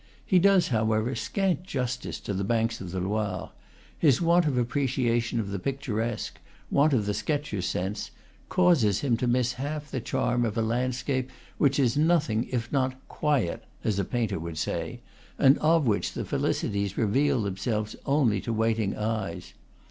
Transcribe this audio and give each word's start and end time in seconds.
He 0.25 0.39
does, 0.39 0.69
however, 0.69 1.13
scant 1.13 1.61
justice 1.61 2.19
to 2.21 2.33
the 2.33 2.43
banks 2.43 2.81
of 2.81 2.89
the 2.89 2.99
Loire; 2.99 3.51
his 3.99 4.19
want 4.19 4.47
of 4.47 4.57
appreciation 4.57 5.39
of 5.39 5.51
the 5.51 5.59
picturesque 5.59 6.39
want 6.71 6.91
of 6.91 7.05
the 7.05 7.13
sketcher's 7.13 7.67
sense 7.67 8.09
causes 8.49 9.01
him 9.01 9.15
to 9.17 9.27
miss 9.27 9.53
half 9.53 9.91
the 9.91 10.01
charm 10.01 10.43
of 10.43 10.57
a 10.57 10.63
landscape 10.63 11.29
which 11.59 11.77
is 11.77 11.97
nothing 11.97 12.47
if 12.49 12.71
not 12.71 12.95
"quiet," 13.09 13.63
as 13.83 13.99
a 13.99 14.03
painter 14.03 14.39
would 14.39 14.57
say, 14.57 15.01
and 15.37 15.59
of 15.59 15.85
which 15.85 16.13
the 16.13 16.25
felicities 16.25 16.97
reveal 16.97 17.43
themselves 17.43 17.95
only 18.07 18.41
to 18.41 18.51
waiting 18.51 18.95
eyes. 18.97 19.53